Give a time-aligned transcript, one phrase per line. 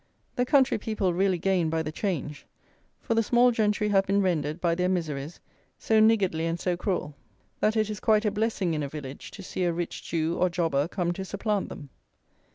[0.35, 2.47] The country people really gain by the change;
[3.01, 5.39] for the small gentry have been rendered, by their miseries,
[5.77, 7.13] so niggardly and so cruel,
[7.59, 10.49] that it is quite a blessing, in a village, to see a rich Jew or
[10.49, 11.91] Jobber come to supplant them.